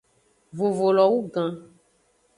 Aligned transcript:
Vovo 0.61 0.87
lo 0.95 1.05
wugan. 1.11 1.53